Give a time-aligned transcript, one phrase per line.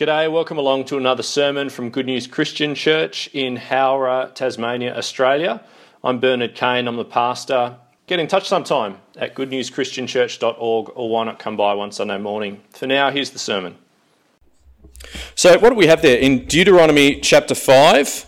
[0.00, 5.62] G'day, welcome along to another sermon from Good News Christian Church in Howrah, Tasmania, Australia.
[6.02, 7.76] I'm Bernard Kane, I'm the pastor.
[8.06, 12.62] Get in touch sometime at goodnewschristianchurch.org or why not come by one Sunday morning.
[12.70, 13.76] For now, here's the sermon.
[15.34, 16.16] So, what do we have there?
[16.16, 18.24] In Deuteronomy chapter 5,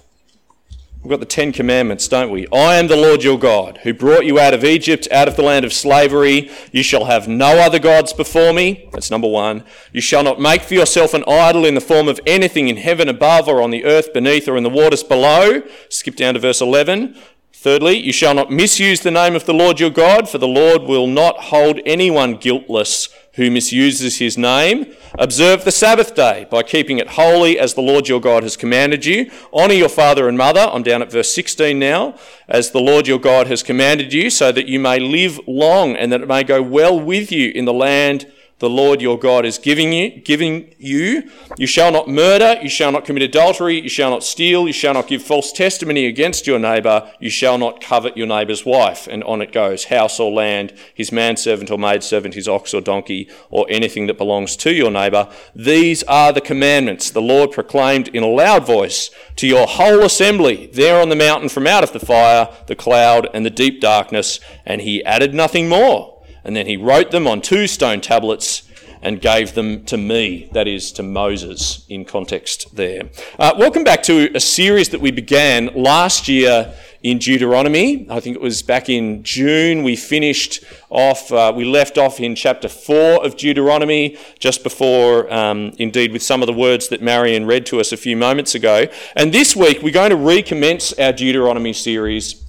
[1.03, 2.47] We've got the Ten Commandments, don't we?
[2.53, 5.43] I am the Lord your God, who brought you out of Egypt, out of the
[5.43, 6.49] land of slavery.
[6.71, 8.89] You shall have no other gods before me.
[8.93, 9.65] That's number one.
[9.93, 13.09] You shall not make for yourself an idol in the form of anything in heaven
[13.09, 15.63] above, or on the earth beneath, or in the waters below.
[15.89, 17.17] Skip down to verse 11.
[17.53, 20.83] Thirdly, you shall not misuse the name of the Lord your God, for the Lord
[20.83, 24.95] will not hold anyone guiltless who misuses his name.
[25.19, 29.07] Observe the Sabbath day by keeping it holy as the Lord your God has commanded
[29.07, 29.31] you.
[29.53, 30.69] Honour your father and mother.
[30.73, 32.15] I'm down at verse 16 now.
[32.49, 36.13] As the Lord your God has commanded you, so that you may live long and
[36.13, 38.31] that it may go well with you in the land
[38.63, 41.29] the Lord your God is giving you, giving you.
[41.57, 44.95] You shall not murder, you shall not commit adultery, you shall not steal, you shall
[44.95, 49.09] not give false testimony against your neighbour, you shall not covet your neighbour's wife.
[49.09, 53.29] And on it goes, house or land, his manservant or maidservant, his ox or donkey,
[53.51, 55.29] or anything that belongs to your neighbour.
[55.57, 60.69] These are the commandments the Lord proclaimed in a loud voice to your whole assembly
[60.73, 64.39] there on the mountain from out of the fire, the cloud, and the deep darkness,
[64.65, 66.12] and he added nothing more.
[66.45, 68.63] And then he wrote them on two stone tablets
[69.03, 73.11] and gave them to me, that is, to Moses, in context there.
[73.39, 78.07] Uh, welcome back to a series that we began last year in Deuteronomy.
[78.09, 79.83] I think it was back in June.
[79.83, 85.73] We finished off, uh, we left off in chapter 4 of Deuteronomy, just before, um,
[85.79, 88.87] indeed, with some of the words that Marion read to us a few moments ago.
[89.17, 92.43] And this week, we're going to recommence our Deuteronomy series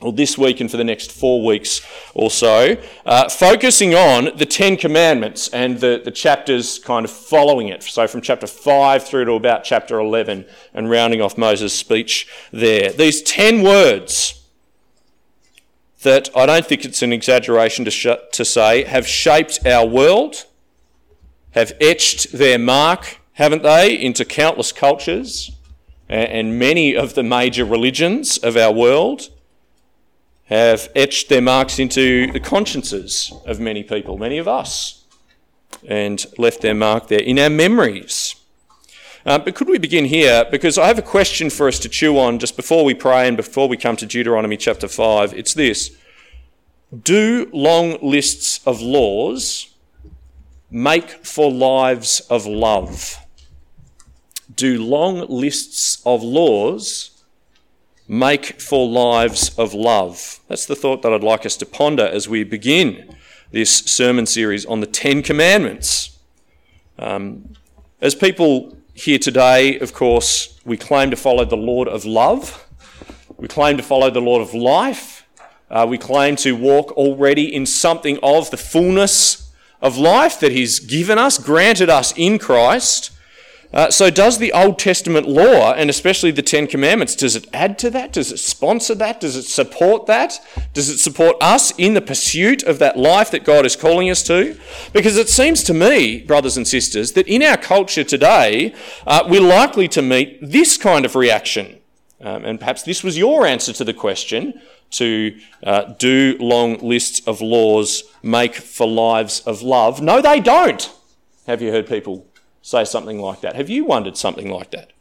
[0.00, 1.80] or this week and for the next four weeks
[2.14, 7.68] or so, uh, focusing on the Ten Commandments and the, the chapters kind of following
[7.68, 7.82] it.
[7.82, 12.92] So from chapter 5 through to about chapter 11 and rounding off Moses' speech there.
[12.92, 14.42] These ten words
[16.02, 20.44] that I don't think it's an exaggeration to, sh- to say have shaped our world,
[21.52, 25.52] have etched their mark, haven't they, into countless cultures
[26.08, 29.30] and many of the major religions of our world
[30.46, 35.04] have etched their marks into the consciences of many people, many of us,
[35.86, 38.36] and left their mark there in our memories.
[39.24, 40.44] Uh, but could we begin here?
[40.50, 43.36] Because I have a question for us to chew on just before we pray and
[43.36, 45.34] before we come to Deuteronomy chapter 5.
[45.34, 45.96] It's this
[47.02, 49.74] Do long lists of laws
[50.70, 53.18] make for lives of love?
[54.54, 57.15] Do long lists of laws
[58.08, 60.40] make for lives of love.
[60.48, 63.16] That's the thought that I'd like us to ponder as we begin
[63.50, 66.18] this sermon series on the Ten Commandments.
[66.98, 67.54] Um,
[68.00, 72.66] as people here today, of course, we claim to follow the Lord of love,
[73.36, 75.26] we claim to follow the Lord of life,
[75.70, 79.52] uh, we claim to walk already in something of the fullness
[79.82, 83.10] of life that He's given us, granted us in Christ.
[83.72, 87.78] Uh, so, does the Old Testament law, and especially the Ten Commandments, does it add
[87.80, 88.12] to that?
[88.12, 89.20] Does it sponsor that?
[89.20, 90.38] Does it support that?
[90.72, 94.22] Does it support us in the pursuit of that life that God is calling us
[94.24, 94.58] to?
[94.92, 98.74] Because it seems to me, brothers and sisters, that in our culture today,
[99.06, 101.78] uh, we're likely to meet this kind of reaction.
[102.20, 104.60] Um, and perhaps this was your answer to the question
[104.92, 110.00] to uh, do long lists of laws make for lives of love?
[110.00, 110.90] No, they don't.
[111.46, 112.26] Have you heard people
[112.66, 113.54] say something like that?
[113.54, 114.92] Have you wondered something like that?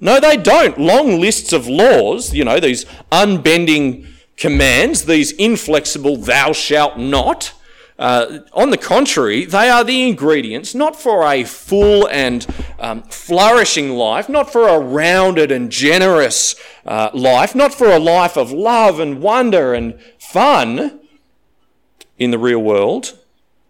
[0.00, 0.76] No, they don't.
[0.76, 7.52] Long lists of laws, you know, these unbending commands, these inflexible thou shalt not.
[7.96, 12.44] Uh, on the contrary, they are the ingredients not for a full and
[12.80, 18.36] um, flourishing life, not for a rounded and generous uh, life, not for a life
[18.36, 20.98] of love and wonder and fun
[22.18, 23.16] in the real world.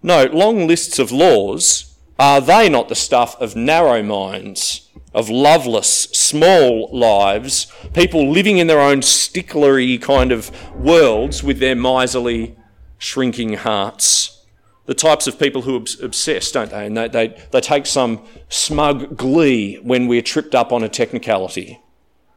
[0.03, 6.05] No, long lists of laws are they not the stuff of narrow minds, of loveless,
[6.05, 12.57] small lives, people living in their own sticklery kind of worlds with their miserly,
[12.99, 14.45] shrinking hearts?
[14.87, 16.87] The types of people who obsess, don't they?
[16.87, 21.81] And they, they, they take some smug glee when we're tripped up on a technicality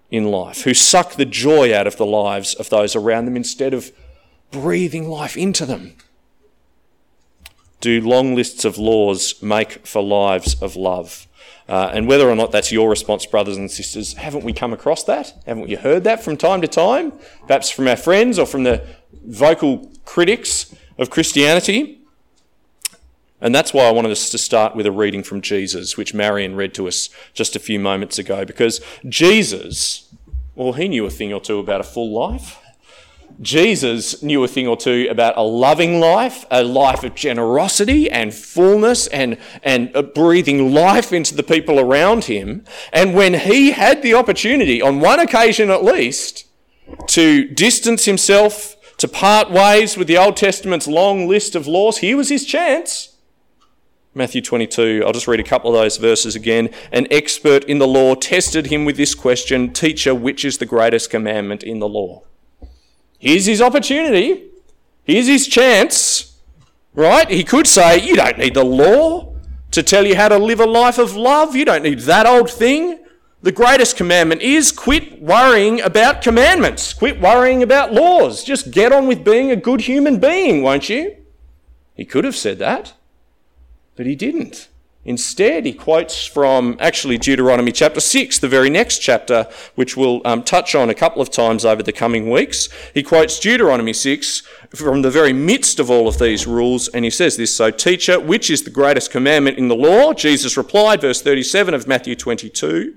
[0.10, 3.74] in life, who suck the joy out of the lives of those around them instead
[3.74, 3.92] of
[4.50, 5.98] breathing life into them
[7.82, 11.28] do long lists of laws make for lives of love?
[11.70, 15.04] Uh, and whether or not that's your response, brothers and sisters, haven't we come across
[15.04, 15.34] that?
[15.46, 17.12] Haven't you heard that from time to time?
[17.46, 18.86] Perhaps from our friends or from the
[19.26, 22.02] vocal critics of Christianity?
[23.42, 26.56] And that's why I wanted us to start with a reading from Jesus, which Marion
[26.56, 30.12] read to us just a few moments ago, because Jesus,
[30.56, 32.60] well, he knew a thing or two about a full life.
[33.40, 38.34] Jesus knew a thing or two about a loving life, a life of generosity and
[38.34, 42.66] fullness and, and breathing life into the people around him.
[42.92, 46.48] And when he had the opportunity, on one occasion at least,
[47.08, 52.18] to distance himself, to part ways with the Old Testament's long list of laws, here
[52.18, 53.16] was his chance.
[54.16, 56.70] Matthew 22, I'll just read a couple of those verses again.
[56.92, 61.12] An expert in the law tested him with this question Teacher, which is the greatest
[61.12, 62.24] commandment in the law?
[63.20, 64.52] Here's his opportunity.
[65.04, 66.38] Here's his chance,
[66.94, 67.30] right?
[67.30, 69.34] He could say, You don't need the law
[69.72, 71.56] to tell you how to live a life of love.
[71.56, 73.00] You don't need that old thing.
[73.42, 78.44] The greatest commandment is quit worrying about commandments, quit worrying about laws.
[78.44, 81.16] Just get on with being a good human being, won't you?
[81.94, 82.94] He could have said that,
[83.96, 84.68] but he didn't.
[85.08, 90.44] Instead, he quotes from actually Deuteronomy chapter 6, the very next chapter, which we'll um,
[90.44, 92.68] touch on a couple of times over the coming weeks.
[92.94, 94.44] He quotes Deuteronomy 6
[94.76, 98.20] from the very midst of all of these rules, and he says this So, teacher,
[98.20, 100.12] which is the greatest commandment in the law?
[100.12, 102.94] Jesus replied, verse 37 of Matthew 22.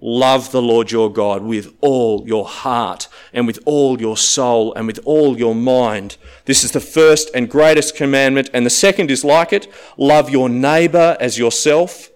[0.00, 4.86] Love the Lord your God with all your heart and with all your soul and
[4.86, 6.16] with all your mind.
[6.44, 8.48] This is the first and greatest commandment.
[8.54, 9.66] And the second is like it.
[9.96, 12.10] Love your neighbor as yourself.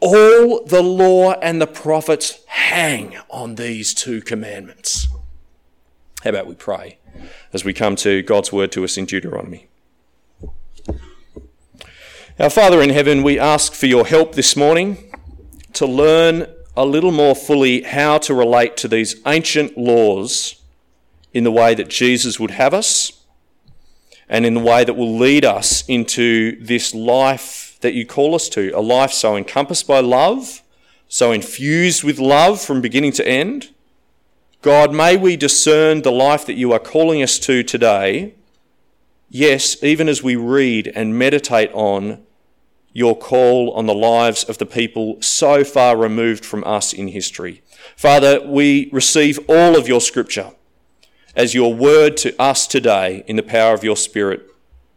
[0.00, 5.06] All the law and the prophets hang on these two commandments.
[6.24, 6.98] How about we pray
[7.52, 9.68] as we come to God's word to us in Deuteronomy?
[12.38, 15.12] Our Father in heaven, we ask for your help this morning
[15.74, 16.46] to learn
[16.76, 20.62] a little more fully how to relate to these ancient laws
[21.32, 23.24] in the way that Jesus would have us
[24.28, 28.48] and in the way that will lead us into this life that you call us
[28.50, 30.62] to a life so encompassed by love,
[31.08, 33.70] so infused with love from beginning to end.
[34.62, 38.34] God, may we discern the life that you are calling us to today.
[39.28, 42.22] Yes, even as we read and meditate on
[42.92, 47.62] your call on the lives of the people so far removed from us in history.
[47.96, 50.52] Father, we receive all of your scripture
[51.36, 54.46] as your word to us today in the power of your Spirit.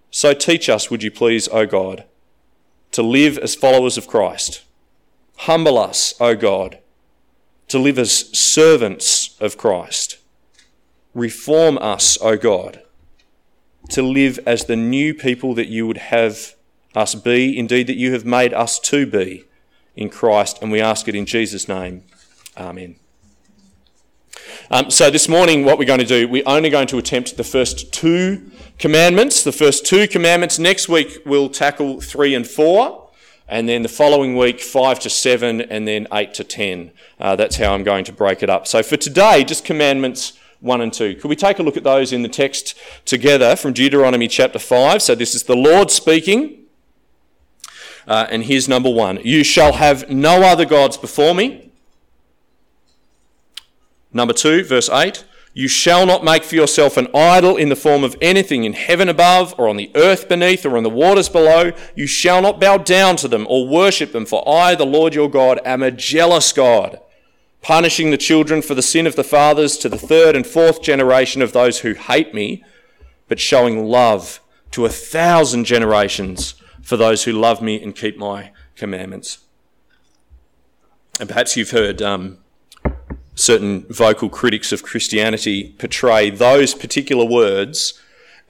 [0.10, 2.06] So teach us, would you please, O God,
[2.92, 4.64] to live as followers of Christ.
[5.38, 6.80] Humble us, O God,
[7.68, 10.18] to live as servants of Christ.
[11.14, 12.82] Reform us, O God,
[13.90, 16.53] to live as the new people that you would have
[16.96, 19.46] us be, indeed, that you have made us to be
[19.96, 22.04] in Christ, and we ask it in Jesus' name.
[22.58, 22.96] Amen.
[24.72, 27.44] Um, so, this morning, what we're going to do, we're only going to attempt the
[27.44, 29.44] first two commandments.
[29.44, 30.58] The first two commandments.
[30.58, 33.10] Next week, we'll tackle three and four,
[33.48, 36.92] and then the following week, five to seven, and then eight to ten.
[37.20, 38.68] Uh, that's how I'm going to break it up.
[38.68, 41.16] So, for today, just commandments 1 and 2.
[41.16, 45.02] Could we take a look at those in the text together from Deuteronomy chapter 5?
[45.02, 46.63] So, this is the Lord speaking.
[48.08, 51.72] Uh, and here's number one You shall have no other gods before me.
[54.12, 58.04] Number two, verse 8 You shall not make for yourself an idol in the form
[58.04, 61.72] of anything in heaven above, or on the earth beneath, or in the waters below.
[61.96, 65.30] You shall not bow down to them or worship them, for I, the Lord your
[65.30, 67.00] God, am a jealous God,
[67.62, 71.42] punishing the children for the sin of the fathers to the third and fourth generation
[71.42, 72.64] of those who hate me,
[73.28, 74.42] but showing love
[74.72, 79.40] to a thousand generations for those who love me and keep my commandments.
[81.20, 82.38] And perhaps you've heard um,
[83.34, 88.00] certain vocal critics of Christianity portray those particular words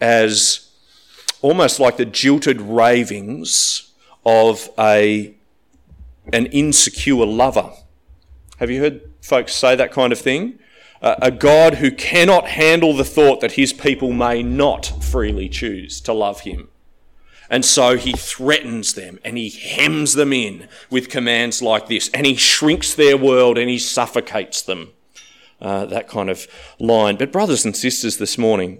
[0.02, 0.72] as
[1.42, 3.92] almost like the jilted ravings
[4.26, 5.36] of a,
[6.32, 7.72] an insecure lover.
[8.58, 10.58] Have you heard folks say that kind of thing?
[11.02, 16.00] Uh, a God who cannot handle the thought that his people may not freely choose
[16.02, 16.70] to love him.
[17.54, 22.26] And so he threatens them and he hems them in with commands like this, and
[22.26, 24.90] he shrinks their world and he suffocates them.
[25.62, 26.48] Uh, that kind of
[26.80, 27.16] line.
[27.16, 28.80] But, brothers and sisters, this morning,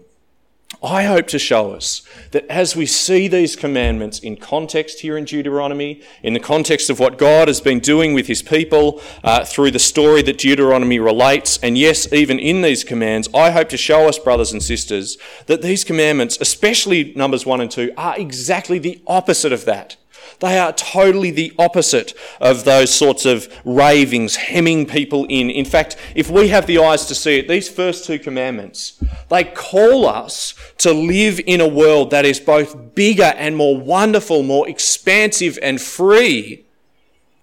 [0.82, 2.02] I hope to show us
[2.32, 7.00] that as we see these commandments in context here in Deuteronomy, in the context of
[7.00, 11.58] what God has been doing with his people uh, through the story that Deuteronomy relates,
[11.60, 15.62] and yes, even in these commands, I hope to show us, brothers and sisters, that
[15.62, 19.96] these commandments, especially Numbers 1 and 2, are exactly the opposite of that.
[20.40, 25.50] They are totally the opposite of those sorts of ravings, hemming people in.
[25.50, 29.44] In fact, if we have the eyes to see it, these first two commandments, they
[29.44, 34.68] call us to live in a world that is both bigger and more wonderful, more
[34.68, 36.66] expansive and free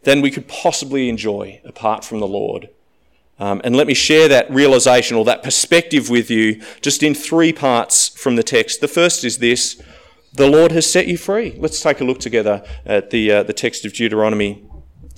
[0.02, 2.70] than we could possibly enjoy apart from the Lord.
[3.38, 7.54] Um, and let me share that realization or that perspective with you just in three
[7.54, 8.82] parts from the text.
[8.82, 9.82] The first is this
[10.32, 11.56] the Lord has set you free.
[11.58, 14.64] Let's take a look together at the, uh, the text of Deuteronomy.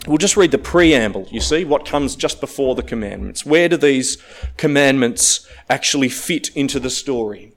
[0.07, 3.47] We'll just read the preamble, you see, what comes just before the commandments.
[3.47, 4.19] Where do these
[4.57, 7.53] commandments actually fit into the story?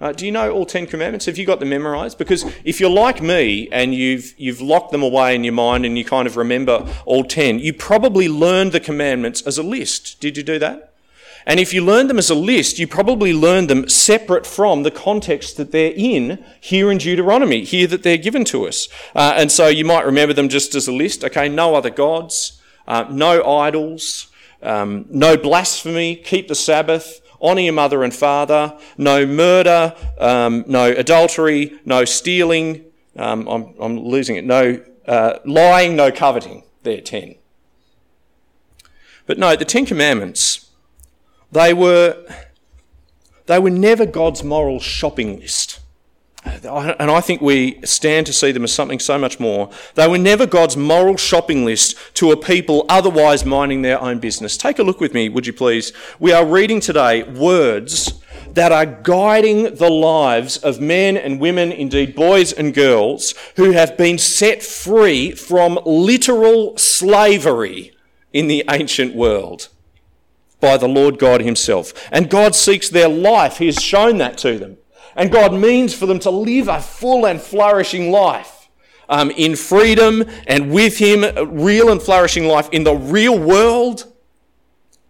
[0.00, 1.26] Uh, do you know all Ten Commandments?
[1.26, 2.18] Have you got them memorized?
[2.18, 5.96] Because if you're like me and you've, you've locked them away in your mind and
[5.96, 10.20] you kind of remember all ten, you probably learned the commandments as a list.
[10.20, 10.93] Did you do that?
[11.46, 14.90] And if you learned them as a list, you probably learned them separate from the
[14.90, 18.88] context that they're in here in Deuteronomy, here that they're given to us.
[19.14, 21.22] Uh, and so you might remember them just as a list.
[21.22, 24.28] Okay, no other gods, uh, no idols,
[24.62, 30.90] um, no blasphemy, keep the Sabbath, honour your mother and father, no murder, um, no
[30.90, 32.84] adultery, no stealing.
[33.16, 34.44] Um, I'm, I'm, losing it.
[34.44, 36.64] No uh, lying, no coveting.
[36.82, 37.36] There, ten.
[39.26, 40.63] But no, the Ten Commandments
[41.54, 42.16] they were,
[43.46, 45.80] they were never God's moral shopping list.
[46.44, 49.70] And I think we stand to see them as something so much more.
[49.94, 54.58] They were never God's moral shopping list to a people otherwise minding their own business.
[54.58, 55.92] Take a look with me, would you please?
[56.18, 58.20] We are reading today words
[58.52, 63.96] that are guiding the lives of men and women, indeed boys and girls, who have
[63.96, 67.96] been set free from literal slavery
[68.32, 69.68] in the ancient world
[70.64, 71.92] by the Lord God Himself.
[72.10, 73.58] And God seeks their life.
[73.58, 74.78] He has shown that to them.
[75.14, 78.70] And God means for them to live a full and flourishing life
[79.10, 84.10] um, in freedom and with Him, a real and flourishing life in the real world.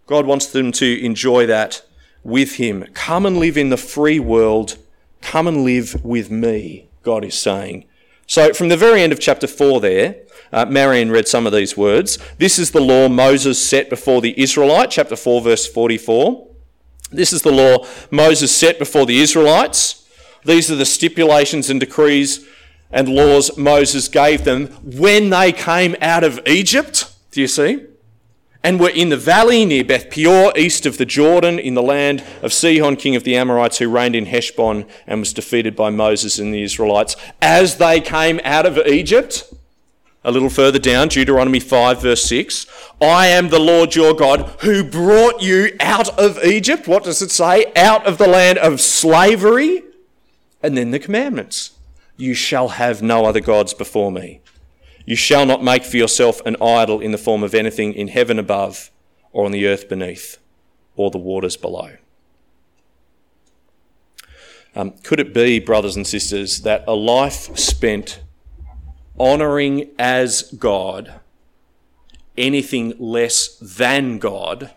[0.07, 1.81] God wants them to enjoy that
[2.21, 2.85] with Him.
[2.93, 4.77] Come and live in the free world.
[5.21, 7.85] Come and live with me, God is saying.
[8.27, 10.17] So, from the very end of chapter 4 there,
[10.51, 12.17] uh, Marion read some of these words.
[12.37, 16.47] This is the law Moses set before the Israelite, chapter 4, verse 44.
[17.11, 20.07] This is the law Moses set before the Israelites.
[20.43, 22.45] These are the stipulations and decrees
[22.91, 27.11] and laws Moses gave them when they came out of Egypt.
[27.31, 27.85] Do you see?
[28.63, 32.23] And were in the valley near Beth Peor, east of the Jordan, in the land
[32.41, 36.39] of Sihon, king of the Amorites, who reigned in Heshbon and was defeated by Moses
[36.39, 39.53] and the Israelites as they came out of Egypt
[40.25, 42.65] a little further down, Deuteronomy 5, verse 6.
[42.99, 46.87] I am the Lord your God who brought you out of Egypt.
[46.87, 47.71] What does it say?
[47.75, 49.83] Out of the land of slavery.
[50.63, 51.77] And then the commandments.
[52.17, 54.41] You shall have no other gods before me.
[55.05, 58.39] You shall not make for yourself an idol in the form of anything in heaven
[58.39, 58.89] above,
[59.31, 60.39] or on the earth beneath,
[60.95, 61.97] or the waters below.
[64.75, 68.21] Um, could it be, brothers and sisters, that a life spent
[69.19, 71.19] honouring as God
[72.37, 74.71] anything less than God,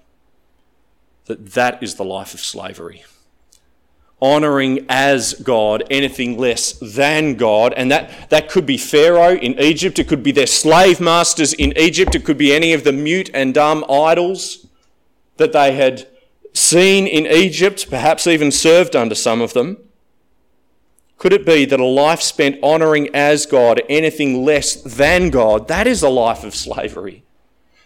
[1.26, 3.04] that that is the life of slavery.
[4.20, 9.98] Honouring as God anything less than God, and that, that could be Pharaoh in Egypt,
[9.98, 13.30] it could be their slave masters in Egypt, it could be any of the mute
[13.32, 14.66] and dumb idols
[15.36, 16.08] that they had
[16.52, 19.78] seen in Egypt, perhaps even served under some of them.
[21.18, 25.86] Could it be that a life spent honouring as God anything less than God, that
[25.86, 27.24] is a life of slavery?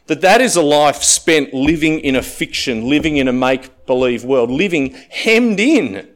[0.06, 4.50] That that is a life spent living in a fiction, living in a make-believe world,
[4.50, 6.08] living hemmed in.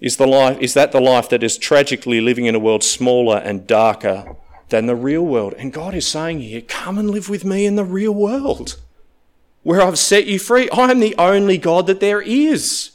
[0.00, 3.38] Is, the life, is that the life that is tragically living in a world smaller
[3.38, 4.36] and darker
[4.70, 5.54] than the real world?
[5.58, 8.78] And God is saying here, come and live with me in the real world
[9.62, 10.70] where I've set you free.
[10.70, 12.92] I am the only God that there is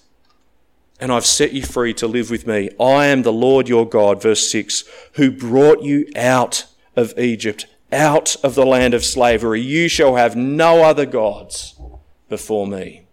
[1.01, 2.69] and I've set you free to live with me.
[2.79, 8.35] I am the Lord your God, verse 6, who brought you out of Egypt, out
[8.43, 9.61] of the land of slavery.
[9.61, 11.75] You shall have no other gods
[12.29, 13.07] before me.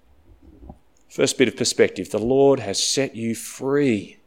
[1.09, 4.19] First bit of perspective the Lord has set you free.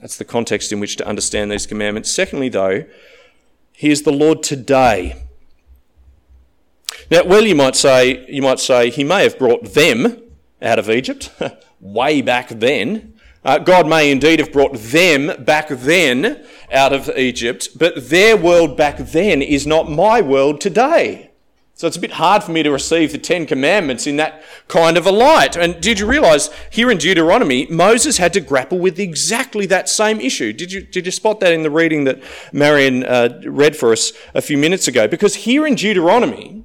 [0.00, 2.10] That's the context in which to understand these commandments.
[2.10, 2.84] Secondly, though,
[3.72, 5.22] He is the Lord today.
[7.08, 10.23] Now, well, you might say, you might say, He may have brought them
[10.64, 11.30] out of Egypt.
[11.84, 13.14] way back then.
[13.44, 18.76] Uh, God may indeed have brought them back then out of Egypt, but their world
[18.76, 21.30] back then is not my world today.
[21.76, 24.96] So it's a bit hard for me to receive the Ten Commandments in that kind
[24.96, 25.56] of a light.
[25.56, 30.20] And did you realize here in Deuteronomy, Moses had to grapple with exactly that same
[30.20, 30.52] issue?
[30.52, 34.12] Did you, did you spot that in the reading that Marion uh, read for us
[34.34, 35.08] a few minutes ago?
[35.08, 36.63] Because here in Deuteronomy,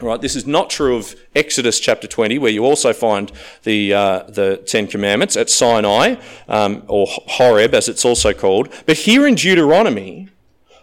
[0.00, 3.32] right, this is not true of Exodus chapter 20, where you also find
[3.64, 6.16] the, uh, the Ten Commandments at Sinai,
[6.48, 8.68] um, or Horeb as it's also called.
[8.86, 10.28] But here in Deuteronomy,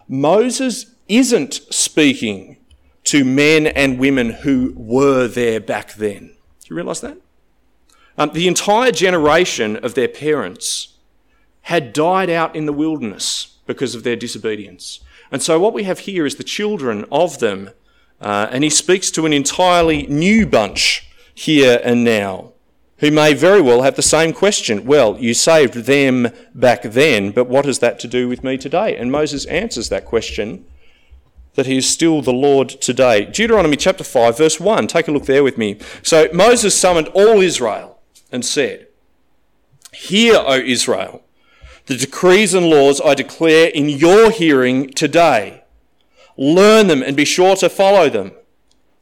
[0.08, 2.56] Moses isn't speaking
[3.04, 6.28] to men and women who were there back then.
[6.28, 7.18] Do you realise that?
[8.18, 10.94] Um, the entire generation of their parents
[11.62, 15.00] had died out in the wilderness because of their disobedience.
[15.30, 17.70] And so what we have here is the children of them,
[18.20, 22.52] uh, and he speaks to an entirely new bunch here and now
[22.98, 24.86] who may very well have the same question.
[24.86, 28.96] Well, you saved them back then, but what has that to do with me today?
[28.96, 30.64] And Moses answers that question
[31.54, 33.24] that he is still the Lord today.
[33.24, 34.86] Deuteronomy chapter 5, verse 1.
[34.86, 35.78] Take a look there with me.
[36.02, 37.98] So Moses summoned all Israel
[38.30, 38.86] and said,
[39.92, 41.22] Hear, O Israel,
[41.86, 45.64] the decrees and laws I declare in your hearing today.
[46.36, 48.32] Learn them and be sure to follow them.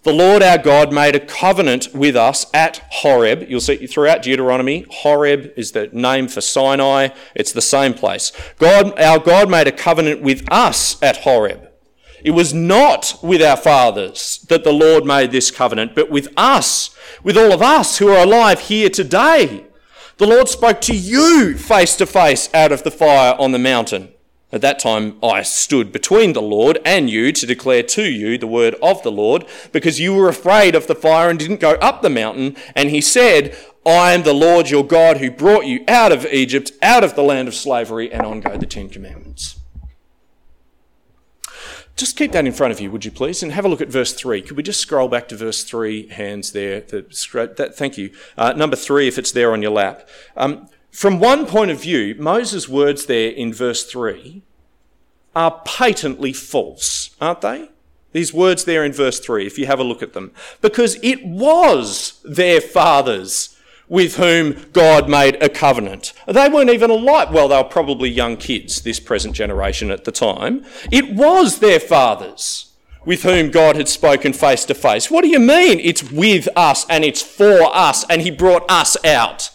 [0.03, 3.47] The Lord our God made a covenant with us at Horeb.
[3.49, 7.09] You'll see throughout Deuteronomy, Horeb is the name for Sinai.
[7.35, 8.31] It's the same place.
[8.59, 11.71] God, our God made a covenant with us at Horeb
[12.25, 16.97] it was not with our fathers that the Lord made this covenant, but with us,
[17.23, 19.67] with all of us who are alive here today.
[20.17, 24.14] The Lord spoke to you face to face out of the fire on the mountain.
[24.55, 28.47] At that time, I stood between the Lord and you to declare to you the
[28.47, 32.03] word of the Lord, because you were afraid of the fire and didn't go up
[32.03, 32.57] the mountain.
[32.77, 36.71] And he said, I am the Lord your God who brought you out of Egypt,
[36.83, 39.59] out of the land of slavery, and on go the Ten Commandments.
[41.97, 43.43] Just keep that in front of you, would you please?
[43.43, 44.41] And have a look at verse 3.
[44.43, 46.81] Could we just scroll back to verse 3, hands there?
[46.81, 47.03] The,
[47.57, 48.13] that, thank you.
[48.39, 50.09] Uh, number 3, if it's there on your lap.
[50.37, 54.43] Um, from one point of view, Moses' words there in verse 3
[55.35, 57.69] are patently false, aren't they?
[58.13, 60.31] These words there in verse 3, if you have a look at them.
[60.61, 63.59] Because it was their fathers
[63.89, 66.13] with whom God made a covenant.
[66.29, 67.33] They weren't even alive.
[67.33, 70.65] Well, they were probably young kids, this present generation at the time.
[70.93, 72.73] It was their fathers
[73.05, 75.11] with whom God had spoken face to face.
[75.11, 75.81] What do you mean?
[75.81, 79.51] It's with us and it's for us and he brought us out.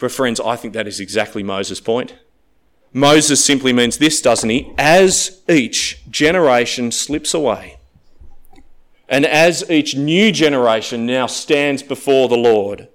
[0.00, 2.16] But friends, I think that is exactly Moses' point.
[2.92, 4.72] Moses simply means this, doesn't he?
[4.76, 7.76] As each generation slips away,
[9.08, 12.88] and as each new generation now stands before the Lord,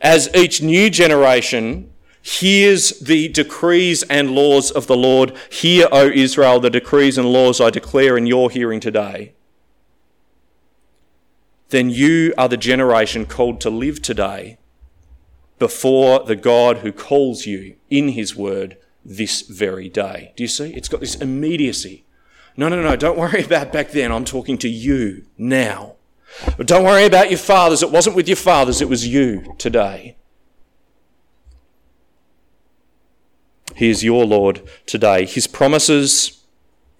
[0.00, 6.58] as each new generation hears the decrees and laws of the Lord, hear, O Israel,
[6.58, 9.34] the decrees and laws I declare in your hearing today,
[11.68, 14.56] then you are the generation called to live today
[15.60, 20.32] before the God who calls you in his word this very day.
[20.34, 20.74] Do you see?
[20.74, 22.04] It's got this immediacy.
[22.56, 24.10] No, no, no, don't worry about back then.
[24.10, 25.94] I'm talking to you now.
[26.56, 27.82] But don't worry about your fathers.
[27.82, 30.16] It wasn't with your fathers, it was you today.
[33.76, 35.24] He is your Lord today.
[35.26, 36.44] His promises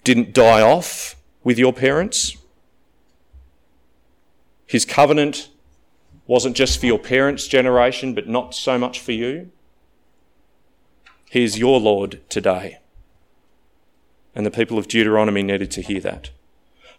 [0.05, 2.37] didn't die off with your parents.
[4.67, 5.49] His covenant
[6.31, 9.51] wasn't just for your parents' generation, but not so much for you.
[11.29, 12.79] He is your Lord today.
[14.33, 16.31] And the people of Deuteronomy needed to hear that.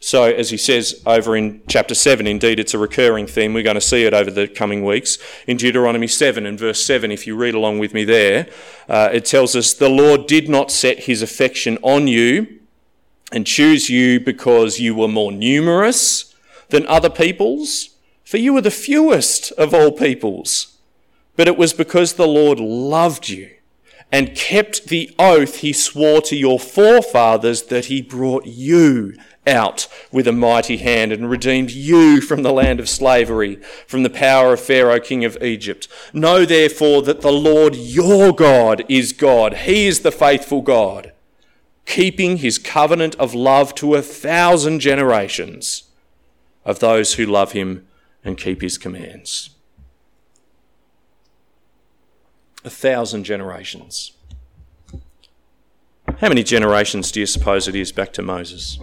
[0.02, 3.54] So, as he says over in chapter 7, indeed it's a recurring theme.
[3.54, 5.17] We're going to see it over the coming weeks.
[5.48, 8.50] In Deuteronomy 7 and verse 7, if you read along with me there,
[8.89, 12.60] uh, it tells us, The Lord did not set his affection on you
[13.32, 16.36] and choose you because you were more numerous
[16.67, 17.90] than other peoples,
[18.32, 20.78] for you were the fewest of all peoples.
[21.36, 23.50] But it was because the Lord loved you
[24.10, 30.30] and kept the oath he swore to your forefathers that he brought you out with
[30.30, 34.62] a mighty hand and redeemed you from the land of slavery, from the power of
[34.62, 35.89] Pharaoh, king of Egypt.
[36.13, 39.56] Know therefore that the Lord your God is God.
[39.56, 41.12] He is the faithful God,
[41.86, 45.84] keeping his covenant of love to a thousand generations
[46.63, 47.88] of those who love him
[48.23, 49.51] and keep his commands.
[52.63, 54.12] A thousand generations.
[56.19, 58.77] How many generations do you suppose it is back to Moses?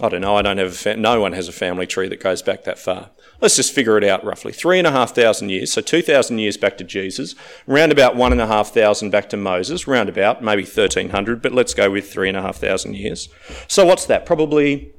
[0.00, 0.36] I don't know.
[0.36, 2.78] I don't have a fa- no one has a family tree that goes back that
[2.78, 3.10] far.
[3.40, 4.52] Let's just figure it out roughly.
[4.52, 7.34] Three and a half thousand years, so two thousand years back to Jesus,
[7.66, 11.42] round about one and a half thousand back to Moses, round about maybe thirteen hundred,
[11.42, 13.28] but let's go with three and a half thousand years.
[13.66, 14.24] So what's that?
[14.24, 14.92] Probably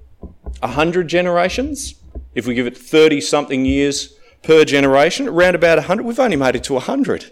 [0.62, 1.95] a 100 generations.
[2.34, 6.56] If we give it 30 something years per generation, around about 100, we've only made
[6.56, 7.32] it to 100.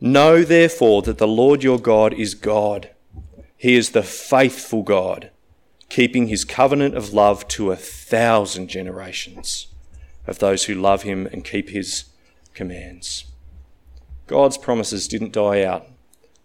[0.00, 2.90] Know therefore that the Lord your God is God.
[3.56, 5.30] He is the faithful God,
[5.88, 9.68] keeping his covenant of love to a thousand generations
[10.26, 12.04] of those who love him and keep his
[12.52, 13.24] commands.
[14.26, 15.86] God's promises didn't die out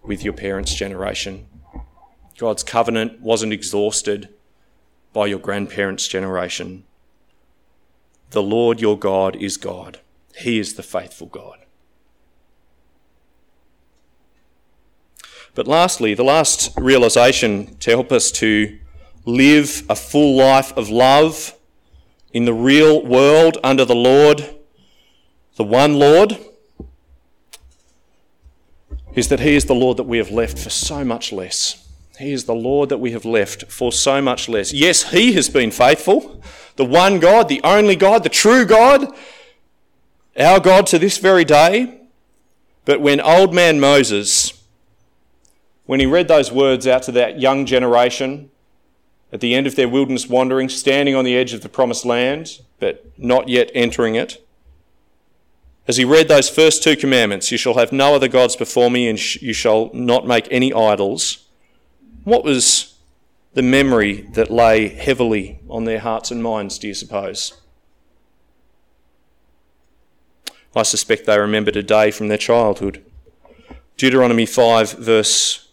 [0.04, 1.48] with your parents' generation.
[2.38, 4.30] God's covenant wasn't exhausted
[5.14, 6.86] by your grandparents' generation.
[8.32, 10.00] The Lord your God is God.
[10.38, 11.60] He is the faithful God.
[15.54, 18.80] But lastly, the last realization to help us to
[19.26, 21.56] live a full life of love
[22.32, 24.56] in the real world under the Lord,
[25.58, 26.38] the one Lord,
[29.14, 31.91] is that He is the Lord that we have left for so much less.
[32.22, 34.72] He is the Lord that we have left for so much less.
[34.72, 36.42] Yes, He has been faithful,
[36.76, 39.14] the one God, the only God, the true God,
[40.38, 42.00] our God to this very day.
[42.86, 44.64] But when old man Moses,
[45.86, 48.50] when he read those words out to that young generation
[49.34, 52.60] at the end of their wilderness wandering, standing on the edge of the promised land,
[52.80, 54.46] but not yet entering it,
[55.88, 59.08] as he read those first two commandments, you shall have no other gods before me,
[59.10, 61.48] and you shall not make any idols.
[62.24, 62.98] What was
[63.54, 67.54] the memory that lay heavily on their hearts and minds, do you suppose?
[70.76, 73.04] I suspect they remembered a day from their childhood.
[73.98, 75.68] Deuteronomy 5, verse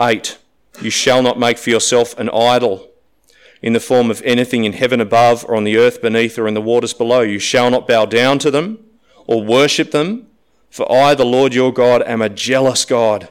[0.00, 0.38] 8
[0.80, 2.90] You shall not make for yourself an idol
[3.62, 6.54] in the form of anything in heaven above, or on the earth beneath, or in
[6.54, 7.20] the waters below.
[7.20, 8.78] You shall not bow down to them
[9.26, 10.26] or worship them,
[10.70, 13.28] for I, the Lord your God, am a jealous God,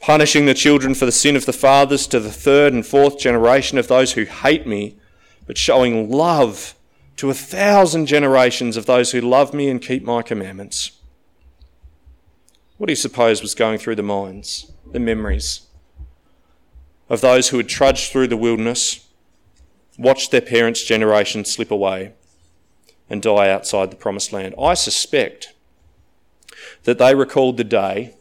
[0.00, 3.78] punishing the children for the sin of the fathers to the third and fourth generation
[3.78, 4.96] of those who hate me,
[5.46, 6.74] but showing love
[7.16, 10.92] to a thousand generations of those who love me and keep my commandments.
[12.76, 15.62] What do you suppose was going through the minds, the memories
[17.08, 19.04] of those who had trudged through the wilderness?
[19.98, 22.12] watched their parents' generation slip away
[23.10, 24.54] and die outside the promised land.
[24.60, 25.52] I suspect
[26.84, 28.14] that they recalled the day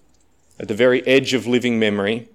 [0.60, 2.30] at the very edge of living memory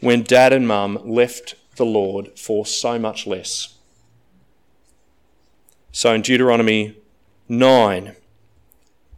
[0.00, 3.74] when dad and mum left the Lord for so much less.
[5.92, 6.96] So in Deuteronomy
[7.48, 8.14] 9,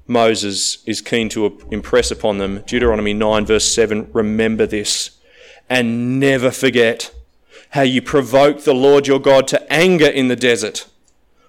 [0.07, 2.63] Moses is keen to impress upon them.
[2.67, 5.19] Deuteronomy 9, verse 7 remember this
[5.69, 7.15] and never forget
[7.71, 10.87] how you provoked the Lord your God to anger in the desert.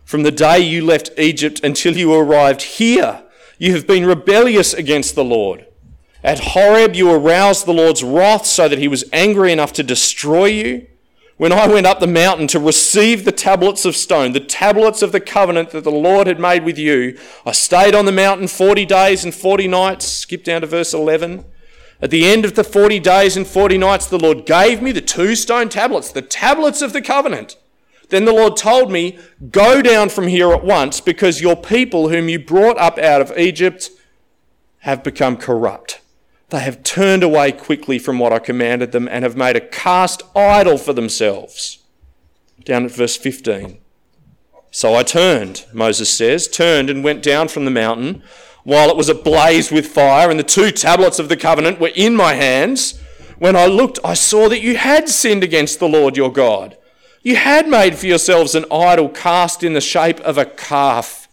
[0.05, 3.23] From the day you left Egypt until you arrived here,
[3.57, 5.65] you have been rebellious against the Lord.
[6.23, 10.45] At Horeb, you aroused the Lord's wrath so that he was angry enough to destroy
[10.45, 10.87] you.
[11.35, 15.11] When I went up the mountain to receive the tablets of stone, the tablets of
[15.11, 18.85] the covenant that the Lord had made with you, I stayed on the mountain 40
[18.85, 20.07] days and 40 nights.
[20.07, 21.43] Skip down to verse 11.
[22.01, 25.01] At the end of the 40 days and 40 nights, the Lord gave me the
[25.01, 27.57] two stone tablets, the tablets of the covenant.
[28.09, 29.17] Then the Lord told me,
[29.49, 33.37] Go down from here at once, because your people, whom you brought up out of
[33.37, 33.89] Egypt,
[34.79, 36.01] have become corrupt.
[36.49, 40.21] They have turned away quickly from what I commanded them and have made a cast
[40.35, 41.79] idol for themselves.
[42.63, 43.79] Down at verse 15.
[44.71, 48.23] So I turned, Moses says, turned and went down from the mountain
[48.63, 52.15] while it was ablaze with fire, and the two tablets of the covenant were in
[52.15, 52.99] my hands.
[53.37, 56.77] When I looked, I saw that you had sinned against the Lord your God.
[57.21, 61.27] You had made for yourselves an idol cast in the shape of a calf.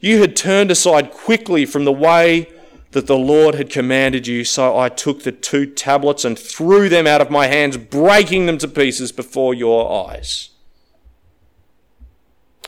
[0.00, 2.48] You had turned aside quickly from the way
[2.94, 7.08] that the Lord had commanded you, so I took the two tablets and threw them
[7.08, 10.50] out of my hands, breaking them to pieces before your eyes.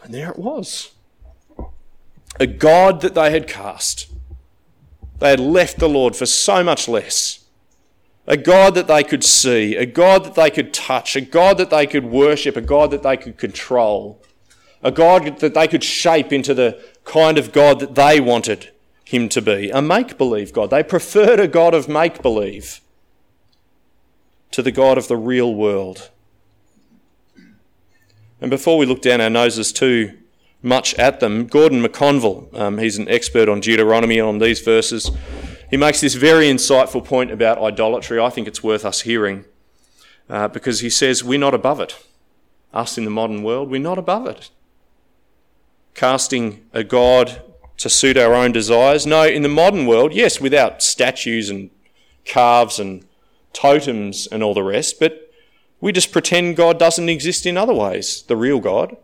[0.03, 0.91] And there it was
[2.41, 4.09] a God that they had cast.
[5.21, 7.45] They had left the Lord for so much less.
[8.27, 11.71] A God that they could see, a God that they could touch, a God that
[11.71, 14.21] they could worship, a God that they could control,
[14.83, 18.73] a God that they could shape into the kind of God that they wanted
[19.07, 19.71] him to be.
[19.71, 20.71] A make believe God.
[20.71, 22.81] They preferred a God of make believe
[24.51, 26.11] to the God of the real world.
[28.41, 30.19] And before we look down our noses too
[30.63, 31.47] much at them.
[31.47, 35.11] Gordon McConville, um, he's an expert on Deuteronomy and on these verses.
[35.71, 38.19] He makes this very insightful point about idolatry.
[38.19, 39.45] I think it's worth us hearing
[40.29, 42.05] uh, because he says we're not above it.
[42.75, 44.51] Us in the modern world, we're not above it.
[45.95, 47.41] Casting a God
[47.79, 49.07] to suit our own desires.
[49.07, 51.71] No, in the modern world, yes, without statues and
[52.25, 53.05] calves and
[53.53, 55.31] totems and all the rest, but
[55.81, 58.97] We just pretend God doesn't exist in other ways, the real God.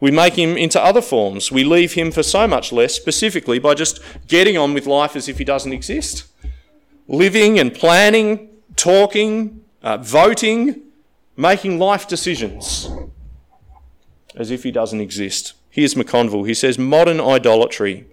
[0.00, 1.50] We make him into other forms.
[1.50, 5.28] We leave him for so much less, specifically by just getting on with life as
[5.28, 6.26] if he doesn't exist.
[7.08, 10.82] Living and planning, talking, uh, voting,
[11.36, 12.88] making life decisions
[14.36, 15.54] as if he doesn't exist.
[15.78, 16.44] Here's McConville.
[16.44, 18.04] He says modern idolatry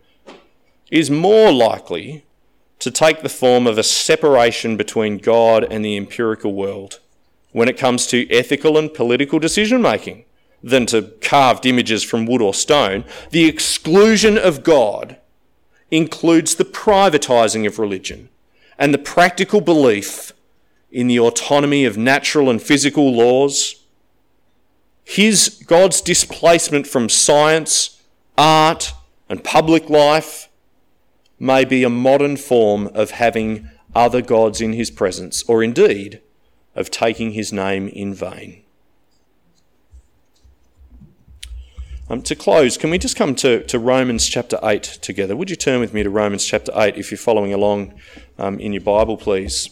[0.91, 2.23] is more likely
[2.77, 6.99] to take the form of a separation between God and the empirical world
[7.53, 10.25] when it comes to ethical and political decision making
[10.61, 13.03] than to carved images from wood or stone.
[13.31, 15.17] The exclusion of God
[15.89, 18.29] includes the privatising of religion
[18.77, 20.33] and the practical belief
[20.91, 23.84] in the autonomy of natural and physical laws.
[25.05, 28.01] His God's displacement from science,
[28.37, 28.93] art,
[29.29, 30.49] and public life
[31.39, 36.21] may be a modern form of having other gods in his presence, or indeed
[36.75, 38.63] of taking his name in vain.
[42.09, 45.35] Um, to close, can we just come to, to Romans chapter 8 together?
[45.35, 47.93] Would you turn with me to Romans chapter 8 if you're following along
[48.37, 49.69] um, in your Bible, please?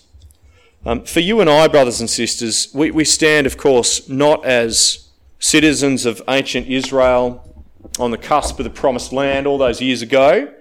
[0.85, 5.02] Um, for you and I, brothers and sisters, we, we stand, of course, not as
[5.43, 7.53] citizens of ancient Israel
[7.99, 10.51] on the cusp of the promised land all those years ago.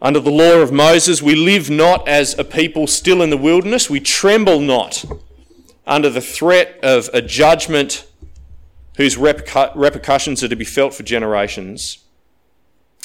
[0.00, 3.90] Under the law of Moses, we live not as a people still in the wilderness.
[3.90, 5.04] We tremble not
[5.86, 8.08] under the threat of a judgment
[8.96, 11.98] whose repercussions are to be felt for generations.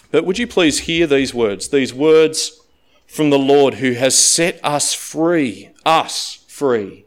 [0.10, 2.62] But would you please hear these words, these words
[3.06, 7.07] from the Lord who has set us free, us free,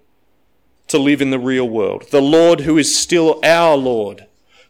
[0.91, 2.07] to live in the real world.
[2.11, 4.27] The Lord who is still our Lord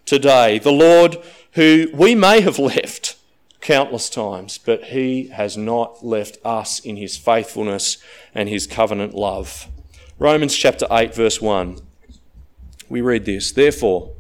[0.07, 0.59] today.
[0.59, 1.19] The Lord
[1.53, 3.17] who we may have left
[3.61, 7.99] countless times, but he has not left us in his faithfulness
[8.35, 9.69] and his covenant love.
[10.19, 11.81] Romans chapter 8, verse 1
[12.91, 14.11] we read this Therefore,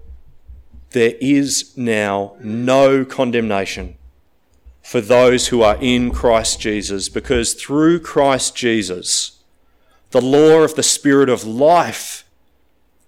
[0.91, 3.97] there is now no condemnation
[4.81, 9.40] for those who are in Christ Jesus, because through Christ Jesus,
[10.11, 12.25] the law of the Spirit of life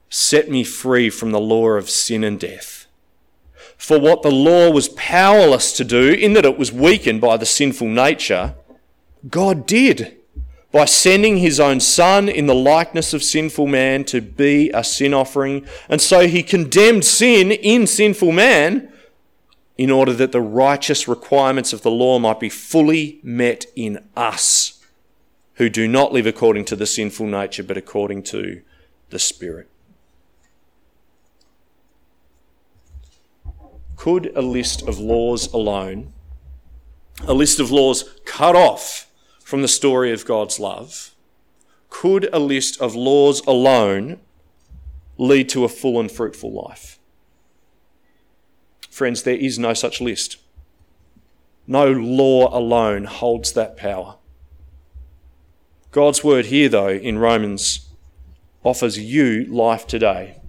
[0.08, 2.86] set me free from the law of sin and death.
[3.76, 7.46] For what the law was powerless to do, in that it was weakened by the
[7.46, 8.54] sinful nature,
[9.28, 10.16] God did
[10.70, 15.12] by sending his own Son in the likeness of sinful man to be a sin
[15.12, 15.66] offering.
[15.88, 18.90] And so he condemned sin in sinful man
[19.76, 24.81] in order that the righteous requirements of the law might be fully met in us
[25.54, 28.62] who do not live according to the sinful nature but according to
[29.10, 29.68] the Spirit.
[33.96, 36.12] Could a list of laws alone,
[37.26, 39.08] a list of laws cut off
[39.44, 41.14] from the story of God's love,
[41.88, 44.18] could a list of laws alone
[45.18, 46.98] lead to a full and fruitful life?
[48.90, 50.38] Friends, there is no such list.
[51.66, 54.16] No law alone holds that power.
[55.92, 57.86] God's word here, though, in Romans,
[58.64, 60.40] offers you life today.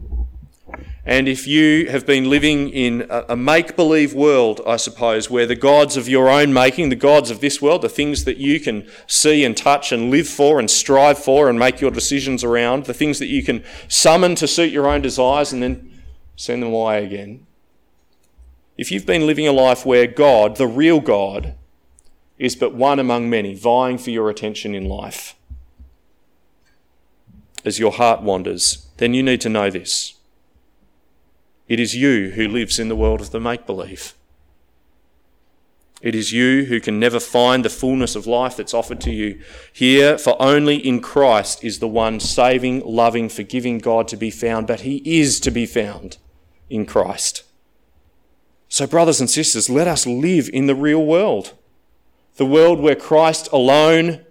[1.05, 5.55] And if you have been living in a, make believe world, I suppose, where the
[5.55, 8.87] gods of your own making, the gods of this world, the things that you can
[9.05, 12.93] see and touch and live for and strive for and make your decisions around, the
[12.93, 16.03] things that you can summon to suit your own desires and then
[16.37, 17.45] send them away again.
[18.77, 21.55] If you've been living a life where God, the real God,
[22.43, 25.33] is but one among many, vying for your attention in life,
[27.63, 30.15] as your heart wanders, then you need to know this.
[31.69, 34.13] It is you who lives in the world of the make believe.
[36.01, 39.41] It is you who can never find the fullness of life that's offered to you
[39.71, 44.67] here, for only in Christ is the one saving, loving, forgiving God to be found,
[44.67, 46.17] but He is to be found
[46.69, 47.43] in Christ.
[48.67, 51.53] So, brothers and sisters, let us live in the real world.
[52.35, 54.25] The world where Christ alone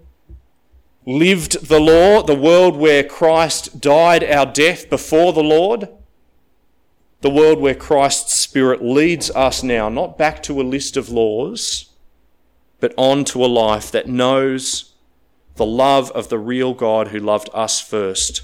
[1.07, 5.89] lived the law, the world where Christ died our death before the Lord
[7.23, 11.91] the world where Christ's Spirit leads us now, not back to a list of laws,
[12.81, 14.95] but on to a life that knows
[15.55, 18.43] the love of the real God who loved us first,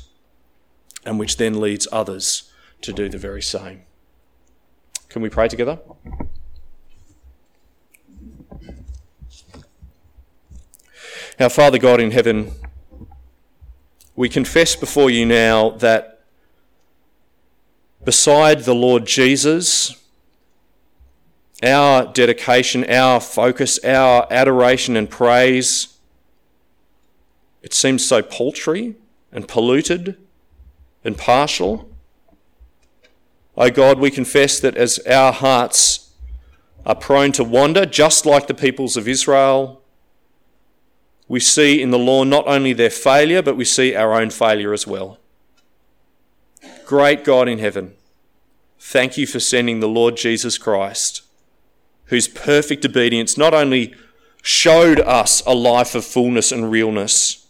[1.04, 3.82] and which then leads others to do the very same.
[5.08, 5.80] Can we pray together?
[11.40, 12.51] Our Father God in heaven,
[14.16, 16.24] we confess before you now that
[18.05, 20.03] beside the Lord Jesus,
[21.62, 25.96] our dedication, our focus, our adoration and praise,
[27.62, 28.96] it seems so paltry
[29.31, 30.16] and polluted
[31.05, 31.88] and partial.
[33.57, 36.11] O God, we confess that as our hearts
[36.85, 39.83] are prone to wander, just like the peoples of Israel,
[41.28, 44.72] we see in the law not only their failure, but we see our own failure
[44.72, 45.18] as well.
[46.86, 47.94] Great God in heaven,
[48.80, 51.22] thank you for sending the Lord Jesus Christ,
[52.06, 53.94] whose perfect obedience not only
[54.42, 57.46] showed us a life of fullness and realness,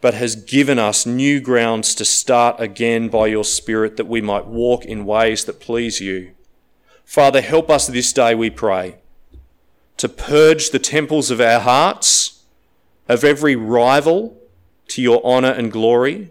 [0.00, 4.46] but has given us new grounds to start again by your Spirit that we might
[4.46, 6.32] walk in ways that please you.
[7.04, 8.96] Father, help us this day, we pray,
[9.96, 12.27] to purge the temples of our hearts
[13.08, 14.36] of every rival
[14.88, 16.30] to your honour and glory.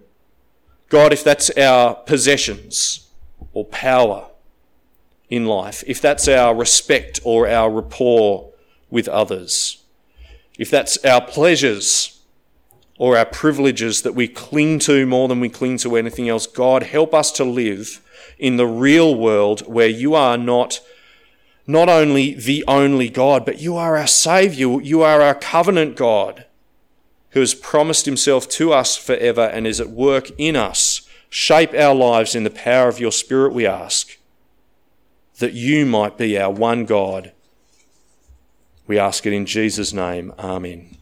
[0.90, 3.10] God, if that's our possessions
[3.54, 4.28] or power
[5.30, 8.52] in life, if that's our respect or our rapport
[8.90, 9.84] with others,
[10.58, 12.22] if that's our pleasures
[12.98, 16.84] or our privileges that we cling to more than we cling to anything else, God,
[16.84, 18.02] help us to live
[18.40, 20.80] in the real world where you are not
[21.70, 24.82] not only the only God, but you are our Saviour.
[24.82, 26.46] You are our covenant God
[27.38, 31.08] who has promised himself to us forever and is at work in us.
[31.30, 34.18] Shape our lives in the power of your Spirit, we ask,
[35.38, 37.34] that you might be our one God.
[38.88, 40.34] We ask it in Jesus' name.
[40.40, 40.97] Amen.